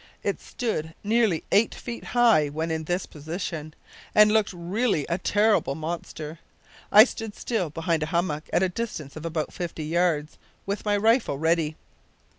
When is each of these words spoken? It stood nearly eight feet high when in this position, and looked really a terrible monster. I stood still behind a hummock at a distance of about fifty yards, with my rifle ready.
It 0.23 0.41
stood 0.41 0.95
nearly 1.03 1.43
eight 1.51 1.75
feet 1.75 2.03
high 2.05 2.47
when 2.47 2.71
in 2.71 2.85
this 2.85 3.05
position, 3.05 3.75
and 4.15 4.31
looked 4.31 4.51
really 4.51 5.05
a 5.07 5.19
terrible 5.19 5.75
monster. 5.75 6.39
I 6.91 7.03
stood 7.03 7.35
still 7.35 7.69
behind 7.69 8.01
a 8.01 8.07
hummock 8.07 8.49
at 8.51 8.63
a 8.63 8.69
distance 8.69 9.15
of 9.15 9.27
about 9.27 9.53
fifty 9.53 9.83
yards, 9.85 10.39
with 10.65 10.85
my 10.85 10.97
rifle 10.97 11.37
ready. 11.37 11.75